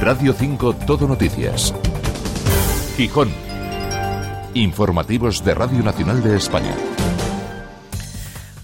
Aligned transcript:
Radio 0.00 0.34
5 0.34 0.74
Todo 0.86 1.08
Noticias. 1.08 1.74
Gijón. 2.96 3.30
Informativos 4.54 5.44
de 5.44 5.54
Radio 5.54 5.82
Nacional 5.82 6.22
de 6.22 6.36
España. 6.36 6.74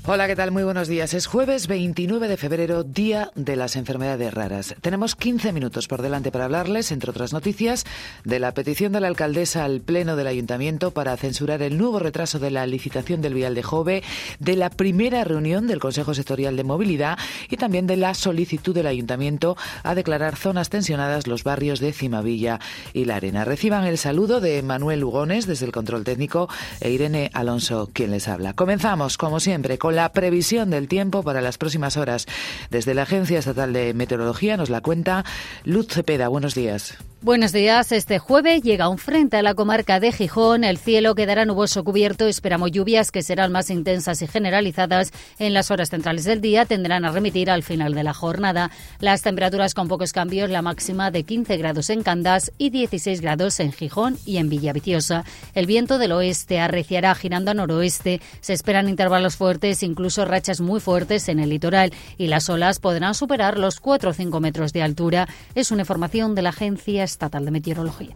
Hola, 0.05 0.27
¿qué 0.27 0.35
tal? 0.35 0.51
Muy 0.51 0.65
buenos 0.65 0.89
días. 0.89 1.15
Es 1.15 1.29
jueves 1.29 1.69
29 1.69 2.27
de 2.27 2.37
febrero, 2.37 2.83
Día 2.83 3.31
de 3.37 3.55
las 3.55 3.77
Enfermedades 3.77 4.35
Raras. 4.35 4.75
Tenemos 4.81 5.15
15 5.15 5.53
minutos 5.53 5.87
por 5.87 6.03
delante 6.03 6.33
para 6.33 6.47
hablarles, 6.47 6.91
entre 6.91 7.11
otras 7.11 7.33
noticias, 7.33 7.85
de 8.25 8.41
la 8.41 8.53
petición 8.53 8.91
de 8.91 8.99
la 8.99 9.07
alcaldesa 9.07 9.65
al 9.65 9.81
Pleno 9.81 10.17
del 10.17 10.27
Ayuntamiento 10.27 10.91
para 10.91 11.17
censurar 11.17 11.63
el 11.63 11.79
nuevo 11.79 12.01
retraso 12.01 12.41
de 12.41 12.51
la 12.51 12.67
licitación 12.67 13.23
del 13.23 13.35
vial 13.35 13.55
de 13.55 13.63
Jove, 13.63 14.03
de 14.41 14.57
la 14.57 14.71
primera 14.71 15.23
reunión 15.23 15.69
del 15.69 15.79
Consejo 15.79 16.15
Sectorial 16.15 16.57
de 16.57 16.65
Movilidad 16.65 17.17
y 17.49 17.57
también 17.57 17.87
de 17.87 17.97
la 17.97 18.15
solicitud 18.15 18.75
del 18.75 18.89
Ayuntamiento 18.89 19.57
a 19.85 19.95
declarar 19.95 20.35
zonas 20.35 20.69
tensionadas 20.69 21.29
los 21.29 21.45
barrios 21.45 21.79
de 21.79 21.93
Cimavilla 21.93 22.59
y 22.93 23.05
La 23.05 23.15
Arena. 23.17 23.45
Reciban 23.45 23.85
el 23.85 23.99
saludo 23.99 24.41
de 24.41 24.63
Manuel 24.63 24.99
Lugones 24.99 25.47
desde 25.47 25.67
el 25.67 25.71
control 25.71 26.03
técnico 26.03 26.49
e 26.81 26.91
Irene 26.91 27.31
Alonso, 27.35 27.89
quien 27.93 28.11
les 28.11 28.27
habla. 28.27 28.53
Comenzamos, 28.55 29.17
como 29.17 29.39
siempre, 29.39 29.79
con 29.79 29.92
la 29.93 30.13
previsión 30.13 30.71
del 30.71 30.89
tiempo 30.89 31.23
para 31.23 31.41
las 31.41 31.59
próximas 31.59 31.97
horas. 31.97 32.27
Desde 32.71 32.95
la 32.95 33.03
Agencia 33.03 33.39
Estatal 33.39 33.73
de 33.73 33.95
Meteorología 33.95 34.57
nos 34.57 34.71
la 34.71 34.81
cuenta 34.81 35.25
Luz 35.65 35.89
Cepeda. 35.89 36.29
Buenos 36.29 36.55
días. 36.55 36.99
Buenos 37.25 37.53
días. 37.53 37.93
Este 37.93 38.19
jueves 38.19 38.63
llega 38.63 38.89
un 38.89 38.99
frente 38.99 39.37
a 39.37 39.43
la 39.43 39.55
comarca 39.55 40.01
de 40.01 40.11
Gijón. 40.11 40.65
El 40.65 40.77
cielo 40.77 41.15
quedará 41.15 41.45
nuboso 41.45 41.85
cubierto. 41.85 42.27
Esperamos 42.27 42.73
lluvias 42.73 43.13
que 43.13 43.23
serán 43.23 43.53
más 43.53 43.71
intensas 43.71 44.23
y 44.23 44.27
generalizadas 44.27 45.13
en 45.39 45.55
las 45.55 45.71
horas 45.71 45.91
centrales 45.91 46.25
del 46.25 46.41
día. 46.41 46.67
Tendrán 46.67 47.05
a 47.05 47.13
remitir 47.13 47.49
al 47.49 47.63
final 47.63 47.95
de 47.95 48.03
la 48.03 48.13
jornada. 48.13 48.73
Las 48.99 49.23
temperaturas 49.23 49.73
con 49.73 49.87
pocos 49.87 50.13
cambios. 50.13 50.51
La 50.51 50.63
máxima 50.63 51.13
de 51.13 51.23
15 51.23 51.57
grados 51.59 51.91
en 51.91 52.03
Candás 52.03 52.51
y 52.59 52.71
16 52.71 53.21
grados 53.21 53.61
en 53.61 53.71
Gijón 53.71 54.19
y 54.27 54.39
en 54.39 54.49
Villaviciosa. 54.49 55.25
El 55.55 55.67
viento 55.67 55.99
del 55.99 56.11
oeste 56.11 56.59
arreciará 56.59 57.15
girando 57.15 57.53
a 57.53 57.55
noroeste. 57.55 58.21
Se 58.41 58.53
esperan 58.53 58.89
intervalos 58.89 59.37
fuertes, 59.37 59.85
incluso 59.85 60.25
rachas 60.25 60.61
muy 60.61 60.81
fuertes 60.81 61.29
en 61.29 61.39
el 61.39 61.51
litoral. 61.51 61.93
Y 62.19 62.27
las 62.27 62.49
olas 62.49 62.81
podrán 62.81 63.15
superar 63.15 63.59
los 63.59 63.79
4 63.79 64.11
o 64.11 64.13
5 64.13 64.41
metros 64.41 64.73
de 64.73 64.83
altura. 64.83 65.29
Es 65.55 65.71
una 65.71 65.83
información 65.83 66.35
de 66.35 66.43
la 66.43 66.49
agencia 66.49 67.12
Estatal 67.13 67.45
de 67.45 67.51
Meteorología. 67.51 68.15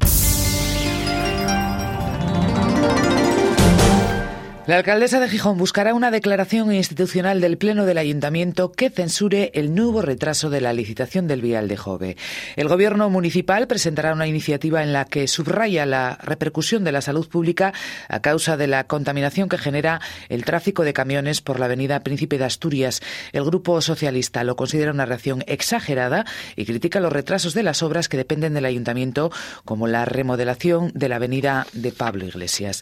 La 4.67 4.78
alcaldesa 4.78 5.20
de 5.20 5.28
Gijón 5.28 5.59
buscará 5.59 5.95
una 5.95 6.11
declaración 6.11 6.72
institucional 6.72 7.41
del 7.41 7.56
Pleno 7.56 7.86
del 7.86 7.98
Ayuntamiento 7.98 8.72
que 8.72 8.91
censure 8.91 9.53
el 9.55 9.77
nuevo 9.77 10.03
retraso 10.03 10.50
de 10.50 10.61
la 10.61 10.72
licitación 10.72 11.28
del 11.28 11.41
vial 11.41 11.69
de 11.69 11.77
Jove. 11.77 12.17
El 12.56 12.67
Gobierno 12.67 13.09
municipal 13.09 13.69
presentará 13.69 14.12
una 14.12 14.27
iniciativa 14.27 14.83
en 14.83 14.92
la 14.92 15.05
que 15.05 15.28
subraya 15.28 15.87
la 15.87 16.19
repercusión 16.20 16.83
de 16.83 16.91
la 16.91 17.00
salud 17.00 17.28
pública 17.28 17.75
a 18.09 18.20
causa 18.20 18.56
de 18.56 18.67
la 18.67 18.89
contaminación 18.89 19.48
que 19.48 19.56
genera 19.56 20.00
el 20.28 20.44
tráfico 20.44 20.83
de 20.83 20.92
camiones 20.92 21.42
por 21.42 21.61
la 21.61 21.67
avenida 21.67 22.00
Príncipe 22.00 22.37
de 22.37 22.47
Asturias. 22.47 23.03
El 23.31 23.44
Grupo 23.44 23.81
Socialista 23.81 24.42
lo 24.42 24.56
considera 24.56 24.91
una 24.91 25.06
reacción 25.06 25.44
exagerada 25.47 26.25
y 26.56 26.64
critica 26.64 26.98
los 26.98 27.12
retrasos 27.12 27.55
de 27.55 27.62
las 27.62 27.84
obras 27.84 28.09
que 28.09 28.17
dependen 28.17 28.55
del 28.55 28.64
Ayuntamiento, 28.64 29.31
como 29.64 29.87
la 29.87 30.06
remodelación 30.06 30.91
de 30.92 31.09
la 31.09 31.17
avenida 31.17 31.69
de 31.72 31.92
Pablo 31.92 32.27
Iglesias. 32.27 32.81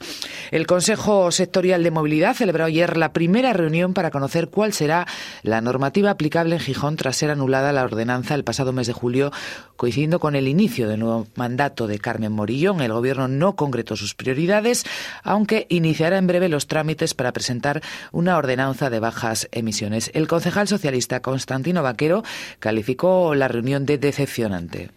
El 0.50 0.66
Consejo 0.66 1.30
Sectorial 1.30 1.73
de 1.82 1.90
Movilidad 1.90 2.34
celebró 2.34 2.64
ayer 2.64 2.96
la 2.96 3.12
primera 3.12 3.52
reunión 3.52 3.94
para 3.94 4.10
conocer 4.10 4.48
cuál 4.48 4.72
será 4.72 5.06
la 5.42 5.60
normativa 5.60 6.10
aplicable 6.10 6.54
en 6.54 6.60
Gijón 6.60 6.96
tras 6.96 7.16
ser 7.16 7.30
anulada 7.30 7.72
la 7.72 7.82
ordenanza 7.82 8.34
el 8.34 8.44
pasado 8.44 8.72
mes 8.72 8.86
de 8.86 8.92
julio, 8.92 9.32
coincidiendo 9.76 10.20
con 10.20 10.36
el 10.36 10.46
inicio 10.46 10.88
del 10.88 11.00
nuevo 11.00 11.26
mandato 11.34 11.86
de 11.86 11.98
Carmen 11.98 12.32
Morillón. 12.32 12.80
El 12.80 12.92
Gobierno 12.92 13.28
no 13.28 13.56
concretó 13.56 13.96
sus 13.96 14.14
prioridades, 14.14 14.84
aunque 15.22 15.66
iniciará 15.68 16.18
en 16.18 16.26
breve 16.26 16.48
los 16.48 16.66
trámites 16.66 17.14
para 17.14 17.32
presentar 17.32 17.82
una 18.12 18.36
ordenanza 18.36 18.90
de 18.90 19.00
bajas 19.00 19.48
emisiones. 19.50 20.10
El 20.14 20.28
concejal 20.28 20.68
socialista 20.68 21.20
Constantino 21.20 21.82
Vaquero 21.82 22.22
calificó 22.60 23.34
la 23.34 23.48
reunión 23.48 23.86
de 23.86 23.98
decepcionante. 23.98 24.90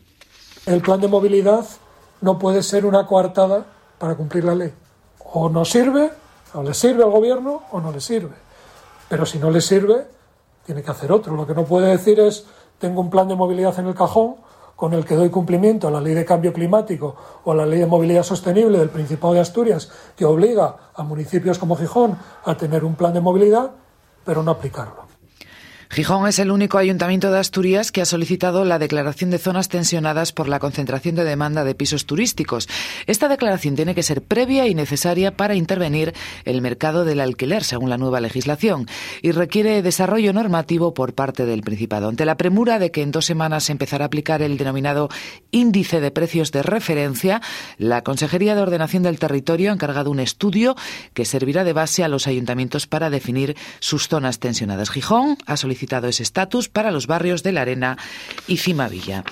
El 0.65 0.81
plan 0.81 1.01
de 1.01 1.07
movilidad 1.07 1.65
no 2.21 2.37
puede 2.37 2.61
ser 2.61 2.85
una 2.85 3.05
coartada 3.05 3.65
para 3.97 4.15
cumplir 4.15 4.43
la 4.43 4.55
ley. 4.55 4.73
O 5.19 5.49
no 5.49 5.65
sirve 5.65 6.11
o 6.53 6.63
le 6.63 6.73
sirve 6.73 7.03
al 7.03 7.11
gobierno 7.11 7.63
o 7.71 7.79
no 7.79 7.91
le 7.91 7.99
sirve. 7.99 8.35
Pero 9.09 9.25
si 9.25 9.39
no 9.39 9.49
le 9.49 9.61
sirve, 9.61 10.07
tiene 10.65 10.83
que 10.83 10.91
hacer 10.91 11.11
otro. 11.11 11.35
Lo 11.35 11.47
que 11.47 11.53
no 11.53 11.65
puede 11.65 11.89
decir 11.89 12.19
es, 12.19 12.45
tengo 12.77 13.01
un 13.01 13.09
plan 13.09 13.27
de 13.27 13.35
movilidad 13.35 13.77
en 13.79 13.87
el 13.87 13.95
cajón 13.95 14.35
con 14.75 14.93
el 14.93 15.05
que 15.05 15.15
doy 15.15 15.29
cumplimiento 15.29 15.87
a 15.87 15.91
la 15.91 15.99
ley 15.99 16.13
de 16.13 16.23
cambio 16.23 16.53
climático 16.53 17.15
o 17.43 17.51
a 17.51 17.55
la 17.55 17.65
ley 17.65 17.79
de 17.79 17.87
movilidad 17.87 18.21
sostenible 18.21 18.77
del 18.77 18.89
Principado 18.89 19.33
de 19.33 19.39
Asturias, 19.39 19.89
que 20.15 20.23
obliga 20.23 20.75
a 20.93 21.03
municipios 21.03 21.57
como 21.57 21.75
Gijón 21.75 22.15
a 22.45 22.55
tener 22.55 22.85
un 22.85 22.95
plan 22.95 23.13
de 23.13 23.21
movilidad, 23.21 23.71
pero 24.23 24.43
no 24.43 24.51
aplicarlo. 24.51 25.06
Gijón 25.89 26.27
es 26.27 26.37
el 26.39 26.51
único 26.51 26.77
ayuntamiento 26.77 27.31
de 27.31 27.39
Asturias 27.39 27.91
que 27.91 28.01
ha 28.01 28.05
solicitado 28.05 28.65
la 28.65 28.77
declaración 28.77 29.29
de 29.29 29.37
zonas 29.37 29.69
tensionadas 29.69 30.33
por 30.33 30.49
la 30.49 30.59
concentración 30.59 31.15
de 31.15 31.23
demanda 31.23 31.63
de 31.63 31.75
pisos 31.75 32.05
turísticos. 32.05 32.67
Esta 33.05 33.29
declaración 33.29 33.75
tiene 33.75 33.95
que 33.95 34.03
ser 34.03 34.21
previa 34.21 34.67
y 34.67 34.75
necesaria 34.75 35.35
para 35.35 35.55
intervenir 35.55 36.13
el 36.43 36.61
mercado 36.61 37.05
del 37.05 37.21
alquiler, 37.21 37.63
según 37.63 37.89
la 37.89 37.97
nueva 37.97 38.19
legislación, 38.19 38.85
y 39.21 39.31
requiere 39.31 39.81
desarrollo 39.81 40.33
normativo 40.33 40.93
por 40.93 41.13
parte 41.13 41.45
del 41.45 41.61
Principado. 41.61 42.09
Ante 42.09 42.25
la 42.25 42.37
premura 42.37 42.79
de 42.79 42.91
que 42.91 43.01
en 43.01 43.11
dos 43.11 43.25
semanas 43.25 43.63
se 43.63 43.71
empezará 43.71 44.05
a 44.05 44.07
aplicar 44.07 44.41
el 44.41 44.57
denominado 44.57 45.09
índice 45.51 46.01
de 46.01 46.11
precios 46.11 46.51
de 46.51 46.63
referencia, 46.63 47.41
la 47.77 48.03
Consejería 48.03 48.55
de 48.55 48.61
Ordenación 48.61 49.03
del 49.03 49.19
Territorio 49.19 49.71
ha 49.71 49.73
encargado 49.73 50.11
un 50.11 50.19
estudio 50.19 50.75
que 51.13 51.25
servirá 51.25 51.63
de 51.63 51.73
base 51.73 52.03
a 52.03 52.09
los 52.09 52.27
ayuntamientos 52.27 52.87
para 52.87 53.09
definir 53.09 53.55
sus 53.79 54.09
zonas 54.09 54.39
tensionadas. 54.39 54.89
Gijón 54.89 55.37
ha 55.45 55.55
solicitado 55.55 55.76
ese 56.09 56.23
estatus 56.23 56.69
para 56.69 56.91
los 56.91 57.07
barrios 57.07 57.43
de 57.43 57.51
La 57.51 57.61
Arena 57.61 57.97
y 58.47 58.57
Cimavilla. 58.57 59.23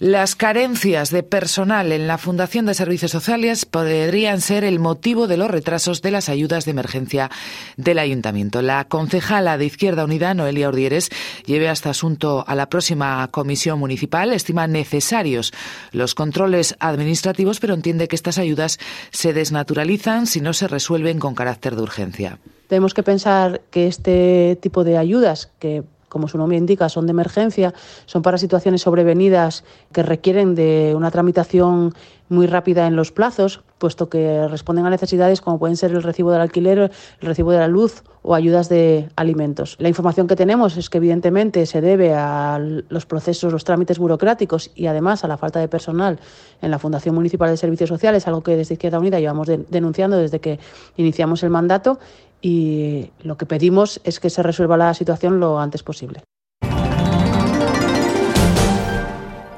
Las 0.00 0.36
carencias 0.36 1.10
de 1.10 1.24
personal 1.24 1.90
en 1.90 2.06
la 2.06 2.18
Fundación 2.18 2.66
de 2.66 2.74
Servicios 2.74 3.10
Sociales 3.10 3.66
podrían 3.66 4.40
ser 4.40 4.62
el 4.62 4.78
motivo 4.78 5.26
de 5.26 5.36
los 5.36 5.50
retrasos 5.50 6.02
de 6.02 6.12
las 6.12 6.28
ayudas 6.28 6.64
de 6.64 6.70
emergencia 6.70 7.32
del 7.76 7.98
Ayuntamiento. 7.98 8.62
La 8.62 8.84
concejala 8.84 9.58
de 9.58 9.64
Izquierda 9.64 10.04
Unida, 10.04 10.34
Noelia 10.34 10.68
Ordieres, 10.68 11.10
lleve 11.46 11.68
este 11.68 11.88
asunto 11.88 12.44
a 12.46 12.54
la 12.54 12.68
próxima 12.68 13.26
comisión 13.32 13.80
municipal. 13.80 14.32
Estima 14.32 14.68
necesarios 14.68 15.52
los 15.90 16.14
controles 16.14 16.76
administrativos, 16.78 17.58
pero 17.58 17.74
entiende 17.74 18.06
que 18.06 18.14
estas 18.14 18.38
ayudas 18.38 18.78
se 19.10 19.32
desnaturalizan 19.32 20.28
si 20.28 20.40
no 20.40 20.52
se 20.52 20.68
resuelven 20.68 21.18
con 21.18 21.34
carácter 21.34 21.74
de 21.74 21.82
urgencia. 21.82 22.38
Tenemos 22.68 22.94
que 22.94 23.02
pensar 23.02 23.62
que 23.72 23.88
este 23.88 24.56
tipo 24.60 24.84
de 24.84 24.96
ayudas, 24.96 25.50
que 25.58 25.82
como 26.08 26.28
su 26.28 26.38
nombre 26.38 26.56
indica, 26.56 26.88
son 26.88 27.06
de 27.06 27.12
emergencia, 27.12 27.74
son 28.06 28.22
para 28.22 28.38
situaciones 28.38 28.82
sobrevenidas 28.82 29.64
que 29.92 30.02
requieren 30.02 30.54
de 30.54 30.94
una 30.96 31.10
tramitación 31.10 31.94
muy 32.28 32.46
rápida 32.46 32.86
en 32.86 32.96
los 32.96 33.10
plazos, 33.10 33.62
puesto 33.78 34.08
que 34.08 34.46
responden 34.48 34.86
a 34.86 34.90
necesidades 34.90 35.40
como 35.40 35.58
pueden 35.58 35.76
ser 35.76 35.92
el 35.92 36.02
recibo 36.02 36.30
del 36.30 36.40
alquiler, 36.40 36.78
el 37.20 37.26
recibo 37.26 37.52
de 37.52 37.58
la 37.58 37.68
luz 37.68 38.02
o 38.22 38.34
ayudas 38.34 38.68
de 38.68 39.08
alimentos. 39.16 39.76
La 39.78 39.88
información 39.88 40.26
que 40.26 40.36
tenemos 40.36 40.76
es 40.76 40.90
que 40.90 40.98
evidentemente 40.98 41.64
se 41.64 41.80
debe 41.80 42.14
a 42.14 42.58
los 42.58 43.06
procesos, 43.06 43.52
los 43.52 43.64
trámites 43.64 43.98
burocráticos 43.98 44.70
y 44.74 44.86
además 44.86 45.24
a 45.24 45.28
la 45.28 45.38
falta 45.38 45.60
de 45.60 45.68
personal 45.68 46.18
en 46.60 46.70
la 46.70 46.78
Fundación 46.78 47.14
Municipal 47.14 47.48
de 47.50 47.56
Servicios 47.56 47.88
Sociales, 47.88 48.26
algo 48.26 48.42
que 48.42 48.56
desde 48.56 48.74
Izquierda 48.74 48.98
Unida 48.98 49.20
llevamos 49.20 49.48
denunciando 49.70 50.18
desde 50.18 50.40
que 50.40 50.58
iniciamos 50.96 51.42
el 51.42 51.50
mandato 51.50 51.98
y 52.40 53.10
lo 53.22 53.36
que 53.36 53.46
pedimos 53.46 54.00
es 54.04 54.20
que 54.20 54.30
se 54.30 54.42
resuelva 54.42 54.76
la 54.76 54.94
situación 54.94 55.40
lo 55.40 55.58
antes 55.58 55.82
posible. 55.82 56.22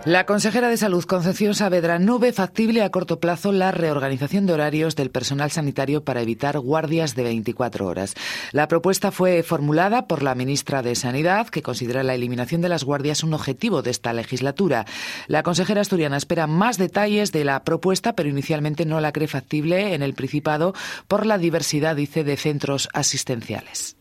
La 0.06 0.24
consejera 0.24 0.70
de 0.70 0.78
Salud, 0.78 1.04
Concepción 1.04 1.54
Saavedra, 1.54 1.98
no 1.98 2.18
ve 2.18 2.32
factible 2.32 2.82
a 2.82 2.90
corto 2.90 3.20
plazo 3.20 3.52
la 3.52 3.70
reorganización 3.70 4.46
de 4.46 4.54
horarios 4.54 4.96
del 4.96 5.10
personal 5.10 5.50
sanitario 5.50 6.04
para 6.04 6.22
evitar 6.22 6.58
guardias 6.58 7.14
de 7.14 7.22
24 7.24 7.86
horas. 7.86 8.14
La 8.52 8.66
propuesta 8.66 9.10
fue 9.10 9.42
formulada 9.42 10.06
por 10.06 10.22
la 10.22 10.34
ministra 10.34 10.80
de 10.80 10.94
Sanidad, 10.94 11.48
que 11.48 11.60
considera 11.60 12.02
la 12.02 12.14
eliminación 12.14 12.62
de 12.62 12.70
las 12.70 12.82
guardias 12.82 13.22
un 13.22 13.34
objetivo 13.34 13.82
de 13.82 13.90
esta 13.90 14.14
legislatura. 14.14 14.86
La 15.26 15.42
consejera 15.42 15.82
asturiana 15.82 16.16
espera 16.16 16.46
más 16.46 16.78
detalles 16.78 17.30
de 17.30 17.44
la 17.44 17.62
propuesta, 17.62 18.14
pero 18.14 18.30
inicialmente 18.30 18.86
no 18.86 19.00
la 19.00 19.12
cree 19.12 19.28
factible 19.28 19.92
en 19.92 20.02
el 20.02 20.14
Principado 20.14 20.72
por 21.08 21.26
la 21.26 21.36
diversidad, 21.36 21.94
dice, 21.94 22.24
de 22.24 22.38
centros 22.38 22.88
asistenciales. 22.94 23.99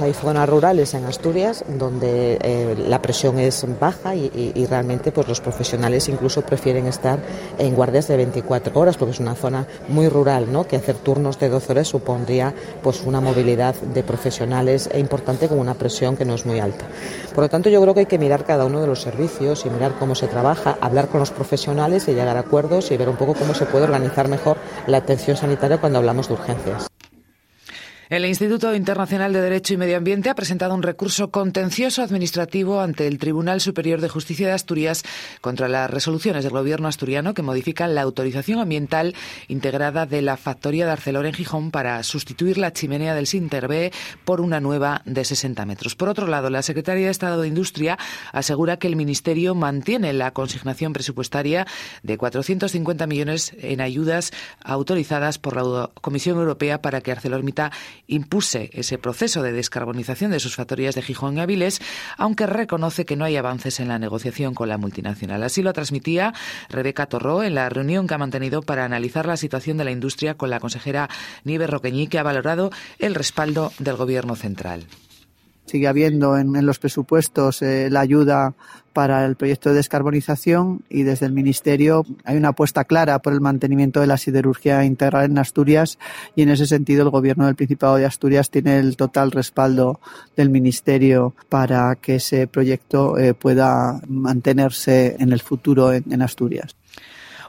Hay 0.00 0.14
zonas 0.14 0.48
rurales 0.48 0.94
en 0.94 1.04
Asturias 1.04 1.62
donde 1.68 2.38
eh, 2.40 2.74
la 2.88 3.02
presión 3.02 3.38
es 3.38 3.66
baja 3.78 4.14
y, 4.14 4.66
realmente 4.70 5.12
pues 5.12 5.28
los 5.28 5.40
profesionales 5.40 6.08
incluso 6.08 6.42
prefieren 6.42 6.86
estar 6.86 7.18
en 7.58 7.74
guardias 7.74 8.08
de 8.08 8.16
24 8.16 8.78
horas 8.80 8.96
porque 8.96 9.12
es 9.12 9.20
una 9.20 9.34
zona 9.34 9.66
muy 9.88 10.08
rural, 10.08 10.50
¿no? 10.50 10.66
Que 10.66 10.76
hacer 10.76 10.96
turnos 10.96 11.38
de 11.38 11.48
12 11.48 11.72
horas 11.72 11.88
supondría 11.88 12.54
pues 12.82 13.02
una 13.02 13.20
movilidad 13.20 13.74
de 13.74 14.02
profesionales 14.02 14.88
importante 14.96 15.48
con 15.48 15.58
una 15.58 15.74
presión 15.74 16.16
que 16.16 16.24
no 16.24 16.34
es 16.34 16.46
muy 16.46 16.60
alta. 16.60 16.86
Por 17.34 17.44
lo 17.44 17.50
tanto, 17.50 17.68
yo 17.68 17.82
creo 17.82 17.92
que 17.92 18.00
hay 18.00 18.06
que 18.06 18.18
mirar 18.18 18.44
cada 18.44 18.64
uno 18.64 18.80
de 18.80 18.86
los 18.86 19.02
servicios 19.02 19.66
y 19.66 19.70
mirar 19.70 19.92
cómo 19.98 20.14
se 20.14 20.28
trabaja, 20.28 20.78
hablar 20.80 21.08
con 21.08 21.20
los 21.20 21.30
profesionales 21.30 22.08
y 22.08 22.14
llegar 22.14 22.36
a 22.36 22.40
acuerdos 22.40 22.90
y 22.90 22.96
ver 22.96 23.08
un 23.08 23.16
poco 23.16 23.34
cómo 23.34 23.54
se 23.54 23.66
puede 23.66 23.84
organizar 23.84 24.28
mejor 24.28 24.56
la 24.86 24.98
atención 24.98 25.36
sanitaria 25.36 25.78
cuando 25.78 25.98
hablamos 25.98 26.28
de 26.28 26.34
urgencias. 26.34 26.89
El 28.10 28.24
Instituto 28.24 28.74
Internacional 28.74 29.32
de 29.32 29.40
Derecho 29.40 29.72
y 29.72 29.76
Medio 29.76 29.96
Ambiente 29.96 30.30
ha 30.30 30.34
presentado 30.34 30.74
un 30.74 30.82
recurso 30.82 31.30
contencioso 31.30 32.02
administrativo 32.02 32.80
ante 32.80 33.06
el 33.06 33.18
Tribunal 33.18 33.60
Superior 33.60 34.00
de 34.00 34.08
Justicia 34.08 34.48
de 34.48 34.52
Asturias 34.52 35.04
contra 35.40 35.68
las 35.68 35.88
resoluciones 35.88 36.42
del 36.42 36.52
Gobierno 36.52 36.88
asturiano 36.88 37.34
que 37.34 37.42
modifican 37.42 37.94
la 37.94 38.02
autorización 38.02 38.58
ambiental 38.58 39.14
integrada 39.46 40.06
de 40.06 40.22
la 40.22 40.36
factoría 40.36 40.86
de 40.86 40.90
Arcelor 40.90 41.24
en 41.24 41.34
Gijón 41.34 41.70
para 41.70 42.02
sustituir 42.02 42.58
la 42.58 42.72
chimenea 42.72 43.14
del 43.14 43.28
Sinterbe 43.28 43.92
por 44.24 44.40
una 44.40 44.58
nueva 44.58 45.02
de 45.04 45.24
60 45.24 45.64
metros. 45.64 45.94
Por 45.94 46.08
otro 46.08 46.26
lado, 46.26 46.50
la 46.50 46.62
Secretaría 46.62 47.04
de 47.04 47.12
Estado 47.12 47.40
de 47.40 47.46
Industria 47.46 47.96
asegura 48.32 48.76
que 48.78 48.88
el 48.88 48.96
Ministerio 48.96 49.54
mantiene 49.54 50.12
la 50.14 50.32
consignación 50.32 50.92
presupuestaria 50.92 51.64
de 52.02 52.18
450 52.18 53.06
millones 53.06 53.54
en 53.60 53.80
ayudas 53.80 54.32
autorizadas 54.64 55.38
por 55.38 55.54
la 55.54 55.90
Comisión 56.00 56.38
Europea 56.38 56.82
para 56.82 57.02
que 57.02 57.12
ArcelorMittal 57.12 57.70
impuse 58.06 58.70
ese 58.72 58.98
proceso 58.98 59.42
de 59.42 59.52
descarbonización 59.52 60.30
de 60.30 60.40
sus 60.40 60.56
factorías 60.56 60.94
de 60.94 61.02
Gijón 61.02 61.36
y 61.36 61.40
Avilés, 61.40 61.80
aunque 62.16 62.46
reconoce 62.46 63.04
que 63.04 63.16
no 63.16 63.24
hay 63.24 63.36
avances 63.36 63.80
en 63.80 63.88
la 63.88 63.98
negociación 63.98 64.54
con 64.54 64.68
la 64.68 64.78
multinacional. 64.78 65.42
Así 65.42 65.62
lo 65.62 65.72
transmitía 65.72 66.34
Rebeca 66.68 67.06
Torró 67.06 67.42
en 67.42 67.54
la 67.54 67.68
reunión 67.68 68.06
que 68.06 68.14
ha 68.14 68.18
mantenido 68.18 68.62
para 68.62 68.84
analizar 68.84 69.26
la 69.26 69.36
situación 69.36 69.76
de 69.76 69.84
la 69.84 69.90
industria 69.90 70.34
con 70.34 70.50
la 70.50 70.60
consejera 70.60 71.08
Nieves 71.44 71.70
Roqueñí, 71.70 72.06
que 72.06 72.18
ha 72.18 72.22
valorado 72.22 72.70
el 72.98 73.14
respaldo 73.14 73.72
del 73.78 73.96
Gobierno 73.96 74.36
central 74.36 74.86
sigue 75.70 75.86
habiendo 75.86 76.36
en, 76.36 76.66
los 76.66 76.80
presupuestos 76.80 77.62
eh, 77.62 77.88
la 77.90 78.00
ayuda 78.00 78.54
para 78.92 79.24
el 79.24 79.36
proyecto 79.36 79.68
de 79.68 79.76
descarbonización 79.76 80.82
y 80.88 81.04
desde 81.04 81.26
el 81.26 81.32
Ministerio 81.32 82.04
hay 82.24 82.36
una 82.36 82.48
apuesta 82.48 82.84
clara 82.84 83.20
por 83.20 83.32
el 83.32 83.40
mantenimiento 83.40 84.00
de 84.00 84.08
la 84.08 84.16
siderurgia 84.16 84.84
integral 84.84 85.30
en 85.30 85.38
Asturias 85.38 85.96
y 86.34 86.42
en 86.42 86.48
ese 86.48 86.66
sentido 86.66 87.04
el 87.04 87.10
Gobierno 87.10 87.46
del 87.46 87.54
Principado 87.54 87.96
de 87.96 88.04
Asturias 88.04 88.50
tiene 88.50 88.78
el 88.78 88.96
total 88.96 89.30
respaldo 89.30 90.00
del 90.36 90.50
Ministerio 90.50 91.34
para 91.48 91.94
que 91.94 92.16
ese 92.16 92.48
proyecto 92.48 93.16
eh, 93.16 93.32
pueda 93.32 94.00
mantenerse 94.08 95.16
en 95.20 95.32
el 95.32 95.40
futuro 95.40 95.92
en 95.92 96.22
Asturias. 96.22 96.74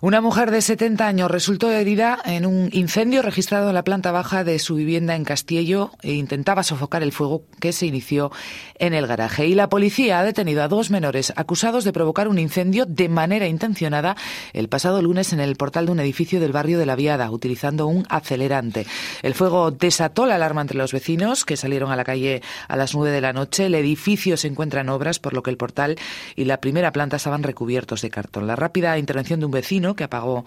Una 0.04 0.20
mujer 0.20 0.50
de 0.50 0.64
70 0.64 1.06
años 1.06 1.30
resultó 1.30 1.70
herida 1.70 2.18
en 2.26 2.48
un 2.48 2.70
incendio 2.72 3.22
registrado 3.22 3.68
en 3.68 3.76
la 3.76 3.84
planta 3.84 4.12
baja 4.12 4.44
de 4.44 4.58
su 4.58 4.74
vivienda 4.74 5.16
en 5.16 5.24
Castillo 5.24 5.92
e 6.02 6.14
intentaba 6.14 6.64
sofocar 6.64 7.04
el 7.04 7.12
fuego 7.12 7.44
que 7.60 7.72
se 7.72 7.86
inició 7.86 8.32
en 8.80 8.96
el 8.96 9.06
garaje. 9.06 9.46
Y 9.46 9.54
la 9.54 9.70
policía 9.70 10.20
ha 10.20 10.24
detenido 10.24 10.64
a 10.64 10.68
dos 10.68 10.90
menores 10.90 11.32
acusados 11.36 11.84
de 11.84 11.94
provocar 11.94 12.28
un 12.30 12.40
incendio 12.40 12.88
de 12.88 13.10
manera 13.10 13.46
intencionada 13.46 14.16
el 14.54 14.70
pasado 14.70 15.04
lunes 15.04 15.34
en 15.34 15.40
el 15.40 15.56
portal 15.56 15.86
de 15.86 15.92
un 15.92 16.00
edificio 16.00 16.40
del 16.40 16.52
barrio 16.52 16.80
de 16.80 16.88
la 16.88 16.96
Viada, 16.96 17.30
utilizando 17.30 17.86
un 17.86 18.08
acelerante. 18.10 18.88
El 19.22 19.36
fuego 19.36 19.70
desató 19.70 20.26
la 20.26 20.34
alarma 20.34 20.62
entre 20.62 20.80
los 20.80 20.94
vecinos 20.94 21.46
que 21.46 21.58
salieron 21.58 21.92
a 21.92 21.96
la 21.96 22.06
calle 22.06 22.42
a 22.68 22.76
las 22.76 22.96
nueve 22.96 23.14
de 23.14 23.22
la 23.22 23.34
noche. 23.34 23.68
El 23.68 23.76
edificio 23.76 24.36
se 24.36 24.48
encuentra 24.48 24.82
en 24.82 24.90
obras, 24.90 25.20
por 25.20 25.36
lo 25.36 25.44
que 25.44 25.52
el 25.52 25.58
portal 25.58 25.96
y 26.36 26.46
la 26.46 26.60
primera 26.60 26.92
planta 26.92 27.18
estaban 27.18 27.44
recubiertos 27.44 28.02
de 28.02 28.10
cartón. 28.10 28.48
La 28.48 28.56
rápida 28.56 28.98
intervención 28.98 29.40
de 29.40 29.46
un 29.46 29.52
vecino 29.52 29.91
que 29.96 30.04
apagó 30.04 30.44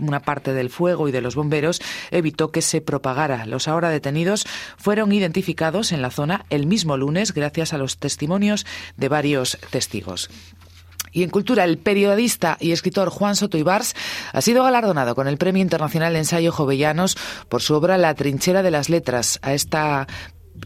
una 0.00 0.20
parte 0.20 0.52
del 0.52 0.70
fuego 0.70 1.08
y 1.08 1.12
de 1.12 1.20
los 1.20 1.34
bomberos 1.34 1.80
evitó 2.10 2.50
que 2.50 2.62
se 2.62 2.80
propagara. 2.80 3.46
Los 3.46 3.68
ahora 3.68 3.90
detenidos 3.90 4.46
fueron 4.76 5.12
identificados 5.12 5.92
en 5.92 6.02
la 6.02 6.10
zona 6.10 6.46
el 6.50 6.66
mismo 6.66 6.96
lunes 6.96 7.32
gracias 7.32 7.72
a 7.72 7.78
los 7.78 7.98
testimonios 7.98 8.66
de 8.96 9.08
varios 9.08 9.58
testigos. 9.70 10.30
Y 11.14 11.22
en 11.22 11.30
cultura, 11.30 11.64
el 11.64 11.76
periodista 11.76 12.56
y 12.58 12.72
escritor 12.72 13.10
Juan 13.10 13.36
Soto 13.36 13.58
Ibars 13.58 13.94
ha 14.32 14.40
sido 14.40 14.64
galardonado 14.64 15.14
con 15.14 15.28
el 15.28 15.36
Premio 15.36 15.60
Internacional 15.60 16.14
de 16.14 16.20
Ensayo 16.20 16.52
Jovellanos 16.52 17.18
por 17.50 17.60
su 17.60 17.74
obra 17.74 17.98
La 17.98 18.14
trinchera 18.14 18.62
de 18.62 18.70
las 18.70 18.88
letras. 18.88 19.38
A 19.42 19.52
esta 19.52 20.06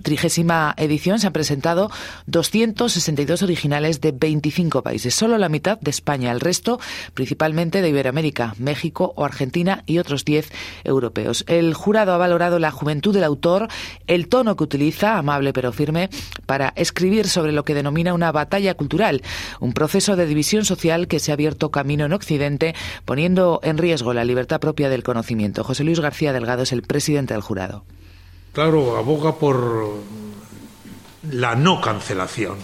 trigésima 0.03 0.75
edición 0.77 1.19
se 1.19 1.27
han 1.27 1.33
presentado 1.33 1.91
262 2.27 3.43
originales 3.43 4.01
de 4.01 4.13
25 4.13 4.83
países, 4.83 5.15
solo 5.15 5.39
la 5.39 5.49
mitad 5.49 5.79
de 5.81 5.91
España, 5.91 6.33
el 6.33 6.41
resto 6.41 6.79
principalmente 7.15 7.83
de 7.83 7.89
Iberoamérica, 7.89 8.55
México 8.59 9.13
o 9.17 9.25
Argentina 9.25 9.83
y 9.87 9.99
otros 9.99 10.25
10 10.25 10.51
europeos. 10.85 11.45
El 11.49 11.75
jurado 11.75 12.13
ha 12.13 12.19
valorado 12.19 12.59
la 12.59 12.71
juventud 12.71 13.15
del 13.15 13.25
autor, 13.25 13.69
el 14.07 14.29
tono 14.29 14.57
que 14.57 14.65
utiliza, 14.65 15.19
amable 15.19 15.53
pero 15.53 15.73
firme, 15.73 16.11
para 16.47 16.73
escribir 16.77 17.29
sobre 17.29 17.53
lo 17.53 17.65
que 17.65 17.75
denomina 17.75 18.15
una 18.15 18.33
batalla 18.33 18.75
cultural, 18.75 19.23
un 19.61 19.73
proceso 19.73 20.17
de 20.17 20.27
división 20.27 20.65
social 20.65 21.09
que 21.09 21.19
se 21.19 21.33
ha 21.33 21.35
abierto 21.35 21.71
camino 21.71 22.05
en 22.05 22.13
Occidente, 22.13 22.75
poniendo 23.05 23.61
en 23.63 23.79
riesgo 23.79 24.15
la 24.15 24.25
libertad 24.25 24.61
propia 24.61 24.89
del 24.89 25.03
conocimiento. 25.03 25.65
José 25.65 25.85
Luis 25.85 26.01
García 26.01 26.33
Delgado 26.33 26.63
es 26.63 26.73
el 26.73 26.83
presidente 26.83 27.35
del 27.35 27.43
jurado 27.43 27.85
claro, 28.57 28.97
aboga 28.97 29.35
por 29.35 30.01
la 31.31 31.55
no 31.55 31.79
cancelación, 31.79 32.57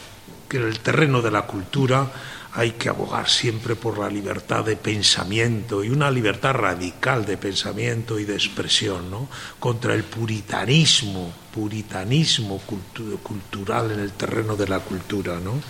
que 0.48 0.56
en 0.56 0.62
el 0.62 0.80
terreno 0.80 1.20
de 1.20 1.30
la 1.30 1.42
cultura 1.42 2.10
hay 2.54 2.70
que 2.72 2.88
abogar 2.88 3.28
siempre 3.28 3.76
por 3.76 3.98
la 3.98 4.08
libertad 4.08 4.64
de 4.64 4.76
pensamiento 4.76 5.84
y 5.84 5.90
una 5.90 6.10
libertad 6.10 6.54
radical 6.54 7.26
de 7.26 7.36
pensamiento 7.36 8.18
y 8.18 8.24
de 8.24 8.32
expresión, 8.32 9.10
¿no? 9.10 9.28
contra 9.60 9.92
el 9.92 10.04
puritanismo, 10.04 11.30
puritanismo 11.52 12.62
cultural 13.22 13.90
en 13.90 14.00
el 14.00 14.12
terreno 14.12 14.56
de 14.56 14.68
la 14.68 14.80
cultura, 14.80 15.40
¿no? 15.40 15.60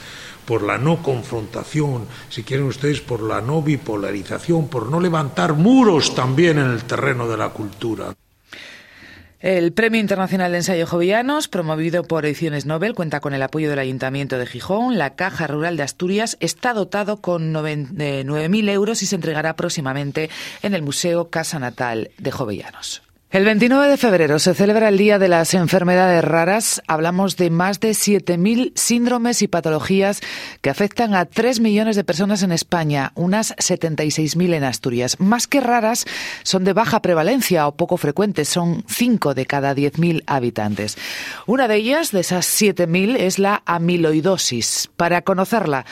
por 0.47 0.63
la 0.63 0.79
no 0.79 1.03
confrontación, 1.03 2.07
si 2.29 2.45
quieren 2.45 2.67
ustedes, 2.67 3.01
por 3.01 3.25
la 3.25 3.41
no 3.41 3.61
bipolarización, 3.61 4.69
por 4.69 4.89
no 4.89 5.01
levantar 5.01 5.55
muros 5.55 6.15
también 6.15 6.61
en 6.61 6.71
el 6.71 6.85
terreno 6.85 7.27
de 7.27 7.37
la 7.37 7.49
cultura. 7.49 8.15
El 9.43 9.73
Premio 9.73 10.00
Internacional 10.00 10.53
de 10.53 10.59
Ensayo 10.59 10.87
Jovianos, 10.87 11.49
promovido 11.49 12.05
por 12.05 12.25
Ediciones 12.25 12.65
Nobel, 12.65 12.94
cuenta 12.94 13.19
con 13.19 13.35
el 13.35 13.43
apoyo 13.43 13.69
del 13.69 13.81
Ayuntamiento 13.81 14.39
de 14.39 14.47
Gijón. 14.47 14.99
La 14.99 15.17
Caja 15.17 15.49
Rural 15.49 15.77
de 15.77 15.83
Asturias 15.83 16.37
está 16.39 16.73
dotado 16.75 17.17
con 17.21 17.53
9.000 17.53 18.71
euros 18.71 19.03
y 19.03 19.06
se 19.06 19.17
entregará 19.17 19.56
próximamente 19.56 20.31
en 20.62 20.75
el 20.75 20.83
Museo 20.83 21.29
Casa 21.29 21.59
Natal 21.59 22.12
de 22.19 22.31
Jovellanos. 22.31 23.03
El 23.32 23.46
29 23.46 23.88
de 23.88 23.96
febrero 23.96 24.38
se 24.38 24.52
celebra 24.52 24.90
el 24.90 24.99
Día 24.99 25.19
de 25.19 25.26
las 25.26 25.55
Enfermedades 25.55 26.23
Raras. 26.23 26.82
Hablamos 26.87 27.38
de 27.38 27.49
más 27.49 27.81
de 27.81 27.93
7.000 27.93 28.73
síndromes 28.75 29.40
y 29.40 29.49
patologías 29.49 30.20
que 30.61 30.69
afectan 30.69 31.14
a 31.14 31.25
3 31.25 31.61
millones 31.61 31.96
de 31.96 32.05
personas 32.05 32.43
en 32.43 32.52
España, 32.52 33.12
unas 33.14 33.56
76.000 33.56 34.53
en 34.53 34.65
Asturias. 34.65 35.19
Más 35.19 35.46
que 35.46 35.62
raras, 35.62 36.05
son 36.43 36.65
de 36.65 36.74
baja 36.74 37.01
prevalencia 37.01 37.67
o 37.67 37.74
poco 37.74 37.96
frecuentes, 37.96 38.51
son 38.51 38.84
5 38.86 39.32
de 39.32 39.46
cada 39.46 39.74
10.000 39.74 40.24
habitantes. 40.27 40.98
Una 41.46 41.69
de 41.69 41.77
ellas, 41.77 42.12
de 42.12 42.20
esas 42.20 42.46
7.000, 42.60 43.17
es 43.17 43.39
la 43.39 43.62
amiloidosis. 43.65 44.91
Para 44.98 45.22
conocerla, 45.22 45.86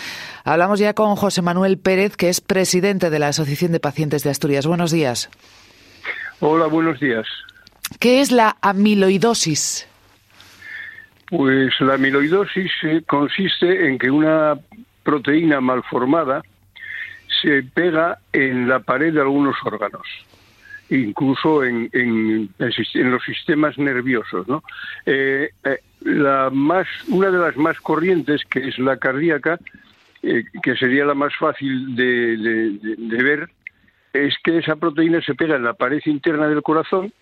hablamos 0.44 0.78
ya 0.78 0.92
con 0.92 1.16
José 1.16 1.40
Manuel 1.40 1.78
Pérez, 1.78 2.18
que 2.18 2.28
es 2.28 2.42
presidente 2.42 3.08
de 3.08 3.18
la 3.18 3.28
Asociación 3.28 3.72
de 3.72 3.80
Pacientes 3.80 4.24
de 4.24 4.28
Asturias. 4.28 4.66
Buenos 4.66 4.90
días. 4.90 5.30
Hola, 6.42 6.68
buenos 6.68 6.98
días. 6.98 7.26
¿Qué 7.98 8.22
es 8.22 8.32
la 8.32 8.56
amiloidosis? 8.62 9.86
Pues 11.28 11.78
la 11.80 11.94
amiloidosis 11.94 12.72
eh, 12.84 13.02
consiste 13.06 13.86
en 13.86 13.98
que 13.98 14.10
una 14.10 14.58
proteína 15.02 15.60
malformada 15.60 16.42
se 17.42 17.62
pega 17.62 18.20
en 18.32 18.70
la 18.70 18.80
pared 18.80 19.12
de 19.12 19.20
algunos 19.20 19.54
órganos, 19.66 20.06
incluso 20.88 21.62
en, 21.62 22.48
los 22.58 23.22
sistemas 23.22 23.76
nerviosos. 23.76 24.48
¿no? 24.48 24.64
Eh, 25.04 25.50
eh, 25.64 25.80
la 26.00 26.48
más, 26.50 26.86
una 27.08 27.30
de 27.30 27.38
las 27.38 27.58
más 27.58 27.78
corrientes, 27.80 28.46
que 28.46 28.66
es 28.66 28.78
la 28.78 28.96
cardíaca, 28.96 29.58
que 30.22 30.76
sería 30.76 31.04
la 31.04 31.14
más 31.14 31.36
fácil 31.36 31.94
de 31.94 33.22
ver, 33.22 33.50
es 34.12 34.34
que 34.42 34.58
esa 34.58 34.76
proteína 34.76 35.20
se 35.22 35.34
pega 35.34 35.56
en 35.56 35.64
la 35.64 35.74
pared 35.74 36.00
interna 36.06 36.48
del 36.48 36.62
corazón, 36.62 37.12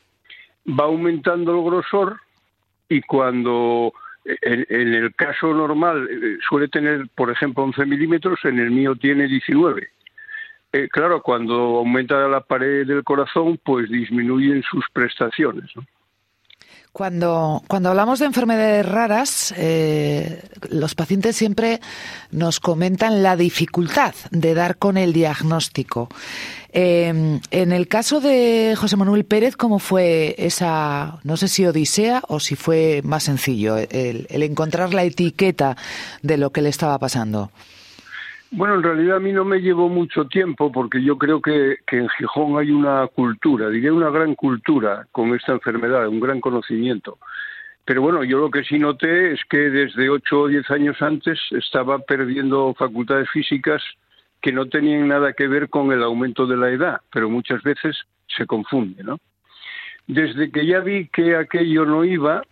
va 0.68 0.85
aumentando 0.85 1.52
el 1.52 1.64
grosor 1.64 2.21
y 2.88 3.00
cuando 3.02 3.92
en, 4.25 4.95
el 4.95 5.14
caso 5.14 5.54
normal 5.54 6.09
eh, 6.11 6.38
suele 6.49 6.68
tener, 6.68 7.09
por 7.14 7.30
ejemplo, 7.30 7.64
11 7.64 7.87
milímetros, 7.87 8.38
en 8.45 8.59
el 8.59 8.71
mío 8.71 8.95
tiene 8.97 9.26
19. 9.26 9.88
Eh, 10.73 10.88
claro, 10.90 11.23
cuando 11.23 11.54
aumenta 11.78 12.28
la 12.28 12.40
pared 12.40 12.87
del 12.87 13.04
corazón, 13.04 13.59
pues 13.64 13.88
disminuyen 13.88 14.62
sus 14.62 14.85
prestaciones. 14.92 15.71
Cuando, 16.99 17.62
cuando 17.69 17.90
hablamos 17.90 18.19
de 18.19 18.26
enfermedades 18.26 18.85
raras, 18.85 19.55
eh, 19.57 20.43
los 20.69 20.97
pacientes 20.97 21.37
siempre 21.37 21.81
nos 22.33 22.59
comentan 22.59 23.23
la 23.23 23.37
dificultad 23.37 24.17
de 24.33 24.52
dar 24.52 24.78
con 24.78 24.97
el 24.97 25.12
diagnóstico. 25.12 26.09
Eh, 26.73 27.38
en 27.52 27.73
el 27.73 27.87
caso 27.87 28.21
de 28.21 28.75
José 28.76 28.97
Manuel 28.97 29.25
Pérez, 29.25 29.55
¿cómo 29.55 29.78
fue 29.78 30.35
esa, 30.38 31.21
no 31.23 31.37
sé 31.37 31.47
si 31.47 31.64
odisea 31.64 32.21
o 32.26 32.40
si 32.40 32.57
fue 32.57 33.00
más 33.05 33.23
sencillo 33.23 33.76
el, 33.76 34.26
el 34.28 34.43
encontrar 34.43 34.93
la 34.93 35.05
etiqueta 35.05 35.76
de 36.23 36.37
lo 36.37 36.50
que 36.50 36.62
le 36.62 36.69
estaba 36.69 36.99
pasando? 36.99 37.52
Bueno, 38.50 38.76
en 38.76 38.83
realidad 38.83 39.17
a 39.19 39.21
mí 39.21 39.31
no 39.33 39.45
me 39.45 39.61
llevó 39.61 39.90
mucho 39.90 40.26
tiempo 40.26 40.73
porque 40.73 41.02
yo 41.02 41.19
creo 41.19 41.43
que, 41.43 41.78
en 41.93 42.09
Gijón 42.09 42.59
hay 42.59 42.71
una 42.71 43.07
cultura, 43.09 43.69
diría 43.69 43.93
una 43.93 44.09
gran 44.09 44.35
cultura 44.35 45.07
con 45.12 45.35
esta 45.35 45.52
enfermedad, 45.52 46.09
un 46.09 46.19
gran 46.19 46.40
conocimiento. 46.40 47.19
Pero 47.85 48.00
bueno, 48.00 48.25
yo 48.25 48.38
lo 48.38 48.50
que 48.50 48.64
sí 48.64 48.78
noté 48.78 49.33
es 49.33 49.40
que 49.50 49.59
desde 49.59 50.09
ocho 50.09 50.43
o 50.43 50.49
diez 50.49 50.71
años 50.71 51.00
antes 51.02 51.38
estaba 51.50 51.99
perdiendo 51.99 52.75
facultades 52.75 53.28
físicas 53.31 53.83
que 54.40 54.52
no 54.52 54.67
tenían 54.67 55.09
nada 55.09 55.35
que 55.35 55.47
ver 55.47 55.69
con 55.69 55.93
el 55.93 56.02
aumento 56.02 56.47
de 56.47 56.57
la 56.57 56.71
edad, 56.71 57.00
pero 57.12 57.28
muchas 57.28 57.62
veces 57.62 57.97
se 58.26 58.47
confunde, 58.47 59.02
¿no? 59.05 59.19
Desde 60.07 60.50
que 60.50 60.64
ya 60.64 60.81
vi 60.81 61.09
que 61.09 61.37
aquello 61.37 61.85
no 61.85 62.02
iba, 62.02 62.43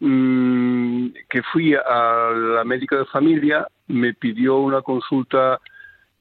mmm, 0.00 1.08
que 1.28 1.42
fui 1.52 1.74
a 1.74 2.30
la 2.56 2.64
médica 2.64 2.96
de 2.96 3.04
familia, 3.06 3.66
me 3.88 4.14
pidió 4.14 4.56
una 4.58 4.82
consulta 4.82 5.60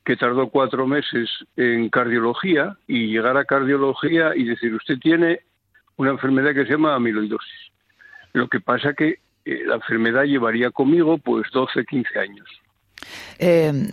que 0.05 0.17
tardó 0.17 0.49
cuatro 0.49 0.85
meses 0.85 1.29
en 1.55 1.89
cardiología 1.89 2.77
y 2.87 3.07
llegar 3.07 3.37
a 3.37 3.45
cardiología 3.45 4.35
y 4.35 4.43
decir, 4.43 4.73
usted 4.75 4.97
tiene 4.99 5.39
una 5.95 6.11
enfermedad 6.11 6.53
que 6.53 6.65
se 6.65 6.71
llama 6.71 6.95
amiloidosis. 6.95 7.71
Lo 8.33 8.47
que 8.49 8.59
pasa 8.59 8.93
que 8.93 9.19
eh, 9.45 9.63
la 9.65 9.75
enfermedad 9.75 10.23
llevaría 10.23 10.71
conmigo 10.71 11.17
pues 11.17 11.49
12, 11.53 11.85
15 11.85 12.19
años. 12.19 12.47
Eh, 13.39 13.91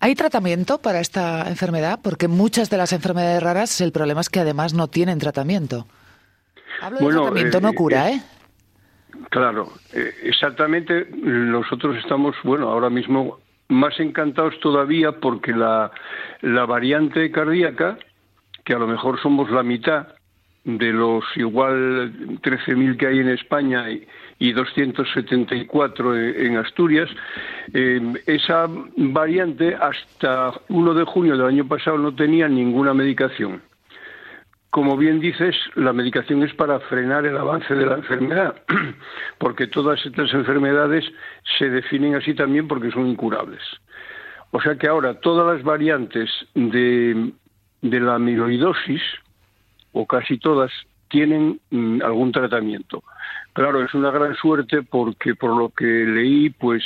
¿Hay 0.00 0.14
tratamiento 0.14 0.78
para 0.78 1.00
esta 1.00 1.48
enfermedad? 1.48 2.00
Porque 2.02 2.28
muchas 2.28 2.70
de 2.70 2.76
las 2.76 2.92
enfermedades 2.92 3.42
raras 3.42 3.80
el 3.80 3.92
problema 3.92 4.20
es 4.20 4.28
que 4.28 4.40
además 4.40 4.74
no 4.74 4.88
tienen 4.88 5.18
tratamiento. 5.18 5.86
Hablo 6.80 6.98
de 6.98 7.14
tratamiento, 7.14 7.58
eh, 7.58 7.60
no 7.60 7.72
cura, 7.72 8.10
¿eh? 8.10 8.22
Claro, 9.30 9.68
eh, 9.92 10.12
exactamente. 10.24 11.06
Nosotros 11.12 11.96
estamos, 11.96 12.36
bueno, 12.44 12.68
ahora 12.68 12.90
mismo 12.90 13.38
más 13.68 13.98
encantados 14.00 14.58
todavía 14.60 15.12
porque 15.12 15.52
la, 15.52 15.90
la 16.42 16.66
variante 16.66 17.30
cardíaca, 17.30 17.98
que 18.64 18.74
a 18.74 18.78
lo 18.78 18.86
mejor 18.86 19.20
somos 19.20 19.50
la 19.50 19.62
mitad 19.62 20.08
de 20.64 20.92
los 20.92 21.24
igual 21.34 22.12
13.000 22.40 22.96
que 22.96 23.06
hay 23.08 23.18
en 23.18 23.30
España 23.30 23.90
y, 23.90 24.06
y 24.38 24.52
274 24.52 26.16
en, 26.16 26.56
Asturias, 26.56 27.10
eh, 27.74 28.00
esa 28.26 28.68
variante 28.96 29.74
hasta 29.74 30.52
1 30.68 30.94
de 30.94 31.04
junio 31.04 31.36
del 31.36 31.46
año 31.46 31.66
pasado 31.66 31.98
no 31.98 32.14
tenía 32.14 32.48
ninguna 32.48 32.94
medicación 32.94 33.62
como 34.72 34.96
bien 34.96 35.20
dices, 35.20 35.54
la 35.74 35.92
medicación 35.92 36.42
es 36.42 36.54
para 36.54 36.80
frenar 36.80 37.26
el 37.26 37.36
avance 37.36 37.74
de 37.74 37.84
la 37.84 37.96
enfermedad, 37.96 38.56
porque 39.38 39.66
todas 39.66 40.04
estas 40.06 40.32
enfermedades 40.32 41.04
se 41.58 41.68
definen 41.68 42.14
así 42.14 42.32
también 42.32 42.66
porque 42.66 42.90
son 42.90 43.06
incurables. 43.06 43.60
O 44.50 44.62
sea 44.62 44.76
que 44.76 44.88
ahora 44.88 45.20
todas 45.20 45.54
las 45.54 45.62
variantes 45.62 46.30
de, 46.54 47.32
de 47.82 48.00
la 48.00 48.14
amiloidosis, 48.14 49.02
o 49.92 50.06
casi 50.06 50.38
todas, 50.38 50.72
tienen 51.08 51.60
mm, 51.68 52.00
algún 52.02 52.32
tratamiento. 52.32 53.04
Claro, 53.52 53.84
es 53.84 53.92
una 53.92 54.10
gran 54.10 54.34
suerte 54.36 54.80
porque 54.80 55.34
por 55.34 55.54
lo 55.54 55.68
que 55.68 55.84
leí, 55.84 56.48
pues 56.48 56.82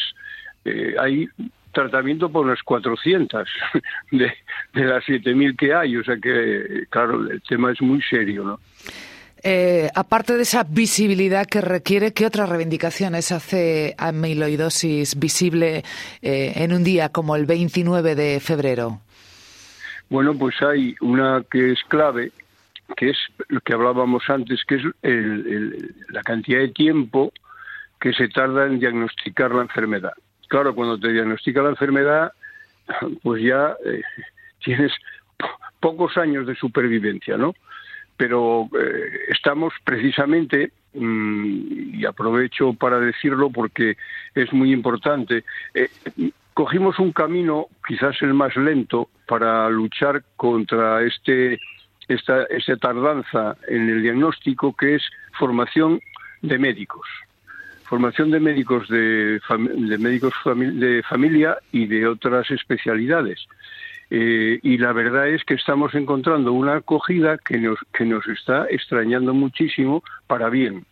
eh, 0.64 0.96
hay 0.98 1.28
tratamiento 1.76 2.30
por 2.30 2.46
unas 2.46 2.62
400 2.62 3.48
de, 4.10 4.32
de 4.72 4.84
las 4.84 5.04
7.000 5.04 5.56
que 5.56 5.74
hay. 5.74 5.96
O 5.96 6.04
sea 6.04 6.16
que, 6.16 6.86
claro, 6.88 7.30
el 7.30 7.42
tema 7.42 7.72
es 7.72 7.80
muy 7.82 8.00
serio, 8.02 8.44
¿no? 8.44 8.60
Eh, 9.42 9.88
aparte 9.94 10.36
de 10.36 10.42
esa 10.42 10.64
visibilidad 10.64 11.46
que 11.46 11.60
requiere, 11.60 12.12
¿qué 12.12 12.26
otras 12.26 12.48
reivindicaciones 12.48 13.30
hace 13.30 13.94
amiloidosis 13.98 15.18
visible 15.20 15.84
eh, 16.22 16.52
en 16.56 16.72
un 16.72 16.82
día 16.82 17.10
como 17.10 17.36
el 17.36 17.46
29 17.46 18.14
de 18.14 18.40
febrero? 18.40 19.00
Bueno, 20.08 20.34
pues 20.36 20.60
hay 20.62 20.96
una 21.00 21.44
que 21.50 21.72
es 21.72 21.78
clave, 21.88 22.32
que 22.96 23.10
es 23.10 23.18
lo 23.48 23.60
que 23.60 23.74
hablábamos 23.74 24.22
antes, 24.28 24.64
que 24.66 24.76
es 24.76 24.82
el, 25.02 25.12
el, 25.12 25.94
la 26.08 26.22
cantidad 26.22 26.60
de 26.60 26.68
tiempo 26.68 27.32
que 28.00 28.12
se 28.14 28.28
tarda 28.28 28.66
en 28.66 28.80
diagnosticar 28.80 29.52
la 29.52 29.62
enfermedad 29.62 30.14
claro, 30.46 30.74
cuando 30.74 30.98
te 30.98 31.12
diagnostica 31.12 31.62
la 31.62 31.70
enfermedad, 31.70 32.32
pues 33.22 33.42
ya 33.42 33.76
eh, 33.84 34.02
tienes 34.64 34.92
pocos 35.80 36.16
años 36.16 36.46
de 36.46 36.54
supervivencia, 36.54 37.36
¿no? 37.36 37.54
Pero 38.16 38.68
eh, 38.78 39.26
estamos 39.28 39.74
precisamente, 39.84 40.72
mmm, 40.94 41.94
y 41.94 42.04
aprovecho 42.06 42.72
para 42.72 42.98
decirlo 42.98 43.50
porque 43.50 43.96
es 44.34 44.52
muy 44.52 44.72
importante, 44.72 45.44
eh, 45.74 45.90
cogimos 46.54 46.98
un 46.98 47.12
camino, 47.12 47.66
quizás 47.86 48.20
el 48.22 48.32
más 48.32 48.56
lento, 48.56 49.10
para 49.26 49.68
luchar 49.68 50.22
contra 50.36 51.02
este, 51.02 51.60
esta, 52.08 52.44
esta 52.44 52.76
tardanza 52.76 53.56
en 53.68 53.90
el 53.90 54.02
diagnóstico, 54.02 54.74
que 54.74 54.94
es 54.94 55.02
formación 55.38 56.00
de 56.40 56.58
médicos 56.58 57.06
formación 57.88 58.30
de 58.30 58.40
médicos 58.40 58.88
de, 58.88 59.40
de 59.40 59.98
médicos 59.98 60.34
de 60.44 61.02
familia 61.08 61.58
y 61.72 61.86
de 61.86 62.06
otras 62.06 62.50
especialidades. 62.50 63.46
Eh, 64.10 64.60
y 64.62 64.78
la 64.78 64.92
verdad 64.92 65.28
es 65.28 65.42
que 65.44 65.54
estamos 65.54 65.94
encontrando 65.94 66.52
una 66.52 66.76
acogida 66.76 67.38
que 67.38 67.58
nos, 67.58 67.78
que 67.92 68.04
nos 68.04 68.26
está 68.28 68.66
extrañando 68.70 69.34
muchísimo 69.34 70.02
para 70.26 70.48
bien. 70.48 70.84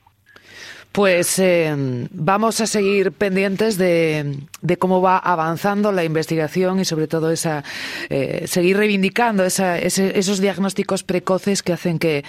Pues 0.95 1.41
eh, 1.41 1.75
vamos 2.13 2.61
a 2.61 2.69
seguir 2.69 3.11
pendientes 3.11 3.79
de, 3.79 4.37
cómo 4.79 5.03
va 5.03 5.19
avanzando 5.19 5.91
la 5.91 6.05
investigación 6.05 6.79
y 6.79 6.85
sobre 6.85 7.09
todo 7.09 7.33
esa 7.33 7.65
eh, 8.11 8.47
seguir 8.47 8.77
reivindicando 8.77 9.43
esa, 9.43 9.77
ese, 9.77 10.17
esos 10.17 10.41
diagnósticos 10.41 11.03
precoces 11.03 11.65
que 11.65 11.73
hacen 11.73 11.99
que, 11.99 12.23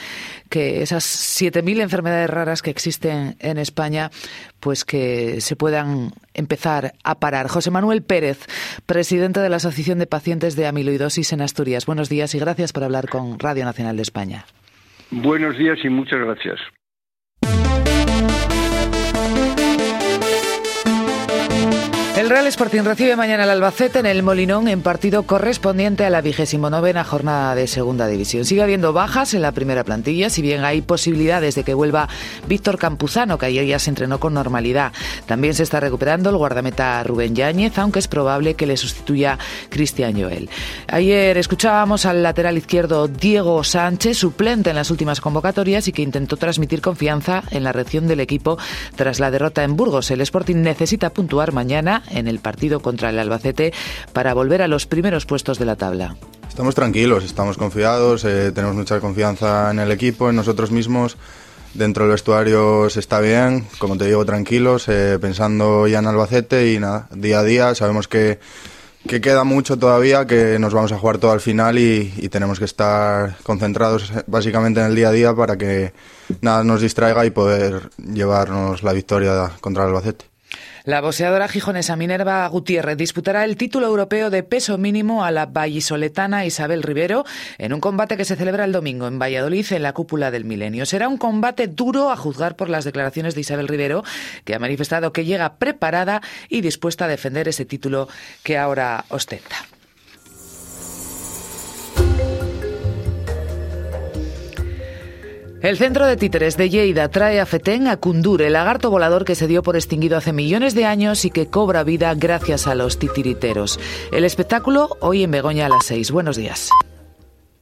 que 0.49 0.81
esas 0.81 1.05
7.000 1.39 1.79
enfermedades 1.79 2.27
raras 2.27 2.63
que 2.63 2.71
existen 2.71 3.35
en 3.37 3.59
España 3.59 4.09
pues 4.59 4.83
que 4.83 5.41
se 5.41 5.55
puedan 5.55 6.13
empezar 6.33 6.93
a 7.03 7.19
parar. 7.19 7.49
José 7.49 7.69
Manuel 7.69 8.01
Pérez, 8.01 8.47
presidente 8.87 9.41
de 9.41 9.49
la 9.49 9.57
Asociación 9.57 9.99
de 9.99 10.07
Pacientes 10.07 10.55
de 10.55 10.65
Amiloidosis 10.65 11.33
en 11.33 11.41
Asturias. 11.41 11.85
Buenos 11.85 12.09
días 12.09 12.33
y 12.33 12.39
gracias 12.39 12.73
por 12.73 12.83
hablar 12.83 13.09
con 13.09 13.37
Radio 13.37 13.63
Nacional 13.63 13.95
de 13.95 14.01
España. 14.01 14.45
Buenos 15.11 15.55
días 15.55 15.77
y 15.83 15.89
muchas 15.89 16.19
gracias. 16.19 16.59
El 22.17 22.29
Real 22.29 22.47
Sporting 22.47 22.83
recibe 22.83 23.17
mañana 23.17 23.43
al 23.43 23.49
Albacete 23.49 23.99
en 23.99 24.05
el 24.05 24.23
Molinón 24.23 24.69
en 24.69 24.81
partido 24.81 25.23
correspondiente 25.23 26.05
a 26.05 26.09
la 26.09 26.21
vigésimo 26.21 26.69
novena 26.69 27.03
jornada 27.03 27.55
de 27.55 27.67
Segunda 27.67 28.07
División. 28.07 28.45
Sigue 28.45 28.63
habiendo 28.63 28.93
bajas 28.93 29.33
en 29.33 29.41
la 29.41 29.51
primera 29.51 29.83
plantilla, 29.83 30.29
si 30.29 30.41
bien 30.41 30.63
hay 30.63 30.81
posibilidades 30.81 31.55
de 31.55 31.65
que 31.65 31.73
vuelva 31.73 32.07
Víctor 32.47 32.77
Campuzano, 32.77 33.37
que 33.37 33.47
ayer 33.47 33.65
ya 33.65 33.79
se 33.79 33.89
entrenó 33.89 34.21
con 34.21 34.33
normalidad. 34.33 34.93
También 35.25 35.55
se 35.55 35.63
está 35.63 35.81
recuperando 35.81 36.29
el 36.29 36.37
guardameta 36.37 37.03
Rubén 37.03 37.35
Yáñez, 37.35 37.77
aunque 37.77 37.99
es 37.99 38.07
probable 38.07 38.53
que 38.53 38.65
le 38.65 38.77
sustituya 38.77 39.37
Cristian 39.67 40.13
Joel. 40.13 40.49
Ayer 40.87 41.37
escuchábamos 41.37 42.05
al 42.05 42.23
lateral 42.23 42.57
izquierdo 42.57 43.09
Diego 43.09 43.61
Sánchez, 43.65 44.17
suplente 44.17 44.69
en 44.69 44.77
las 44.77 44.89
últimas 44.89 45.19
convocatorias 45.19 45.89
y 45.89 45.91
que 45.91 46.01
intentó 46.01 46.37
transmitir 46.37 46.79
confianza 46.79 47.43
en 47.51 47.65
la 47.65 47.73
reacción 47.73 48.07
del 48.07 48.21
equipo 48.21 48.57
tras 48.95 49.19
la 49.19 49.31
derrota 49.31 49.63
en 49.65 49.75
Burgos. 49.75 50.11
El 50.11 50.21
Sporting 50.21 50.61
necesita 50.61 51.09
puntuar 51.09 51.51
mañana 51.51 52.03
en 52.09 52.27
el 52.27 52.39
partido 52.39 52.79
contra 52.79 53.09
el 53.09 53.19
Albacete 53.19 53.73
para 54.13 54.33
volver 54.33 54.61
a 54.61 54.67
los 54.67 54.85
primeros 54.85 55.25
puestos 55.25 55.59
de 55.59 55.65
la 55.65 55.75
tabla. 55.75 56.15
Estamos 56.47 56.75
tranquilos, 56.75 57.25
estamos 57.25 57.57
confiados, 57.57 58.23
eh, 58.23 58.51
tenemos 58.53 58.75
mucha 58.75 58.99
confianza 58.99 59.71
en 59.71 59.79
el 59.79 59.91
equipo, 59.91 60.29
en 60.29 60.37
nosotros 60.37 60.71
mismos. 60.71 61.17
Dentro 61.73 62.05
del 62.05 62.13
vestuario 62.13 62.89
se 62.89 63.01
está 63.01 63.19
bien, 63.19 63.67
como 63.79 63.97
te 63.97 64.05
digo, 64.05 64.23
tranquilos, 64.23 64.87
eh, 64.87 65.17
pensando 65.19 65.87
ya 65.87 65.99
en 65.99 66.07
Albacete 66.07 66.71
y 66.71 66.79
nada, 66.79 67.09
día 67.13 67.39
a 67.39 67.43
día. 67.43 67.75
Sabemos 67.75 68.07
que, 68.07 68.39
que 69.05 69.19
queda 69.19 69.43
mucho 69.43 69.77
todavía, 69.77 70.25
que 70.25 70.57
nos 70.57 70.73
vamos 70.73 70.93
a 70.93 70.97
jugar 70.97 71.17
todo 71.17 71.31
al 71.31 71.41
final 71.41 71.77
y, 71.77 72.13
y, 72.15 72.29
tenemos 72.29 72.59
que 72.59 72.65
estar 72.65 73.35
concentrados 73.43 74.13
básicamente 74.25 74.79
en 74.79 74.85
el 74.85 74.95
día 74.95 75.09
a 75.09 75.11
día 75.11 75.35
para 75.35 75.57
que 75.57 75.91
nada 76.39 76.63
nos 76.63 76.79
distraiga 76.79 77.25
y 77.25 77.31
poder 77.31 77.89
llevarnos 77.97 78.81
la 78.81 78.93
victoria 78.93 79.51
contra 79.59 79.83
el 79.83 79.89
Albacete. 79.89 80.34
La 80.83 81.01
boxeadora 81.01 81.47
gijonesa 81.47 81.95
Minerva 81.95 82.47
Gutiérrez 82.47 82.97
disputará 82.97 83.43
el 83.43 83.57
título 83.57 83.87
europeo 83.87 84.29
de 84.29 84.43
peso 84.43 84.77
mínimo 84.77 85.23
a 85.23 85.31
la 85.31 85.47
vallisoletana 85.47 86.45
Isabel 86.45 86.83
Rivero 86.83 87.25
en 87.57 87.73
un 87.73 87.79
combate 87.79 88.17
que 88.17 88.25
se 88.25 88.35
celebra 88.35 88.65
el 88.65 88.71
domingo 88.71 89.07
en 89.07 89.19
Valladolid 89.19 89.65
en 89.71 89.83
la 89.83 89.93
cúpula 89.93 90.31
del 90.31 90.45
milenio. 90.45 90.85
Será 90.85 91.07
un 91.07 91.17
combate 91.17 91.67
duro 91.67 92.11
a 92.11 92.17
juzgar 92.17 92.55
por 92.55 92.69
las 92.69 92.85
declaraciones 92.85 93.35
de 93.35 93.41
Isabel 93.41 93.67
Rivero, 93.67 94.03
que 94.43 94.55
ha 94.55 94.59
manifestado 94.59 95.11
que 95.11 95.25
llega 95.25 95.55
preparada 95.55 96.21
y 96.49 96.61
dispuesta 96.61 97.05
a 97.05 97.09
defender 97.09 97.47
ese 97.47 97.65
título 97.65 98.07
que 98.43 98.57
ahora 98.57 99.05
ostenta. 99.09 99.74
El 105.65 105.77
centro 105.77 106.05
de 106.05 106.15
títeres 106.15 106.57
de 106.57 106.69
Lleida 106.69 107.09
trae 107.09 107.39
a 107.39 107.45
Fetén 107.47 107.87
a 107.87 107.97
Kundur, 107.97 108.43
el 108.43 108.53
lagarto 108.53 108.91
volador 108.91 109.25
que 109.25 109.33
se 109.33 109.47
dio 109.47 109.63
por 109.63 109.75
extinguido 109.75 110.15
hace 110.15 110.31
millones 110.31 110.75
de 110.75 110.85
años 110.85 111.25
y 111.25 111.31
que 111.31 111.47
cobra 111.47 111.83
vida 111.83 112.13
gracias 112.13 112.67
a 112.67 112.75
los 112.75 112.99
titiriteros. 112.99 113.79
El 114.11 114.25
espectáculo 114.25 114.95
hoy 114.99 115.23
en 115.23 115.31
Begoña 115.31 115.65
a 115.65 115.69
las 115.69 115.85
seis. 115.85 116.11
Buenos 116.11 116.37
días. 116.37 116.69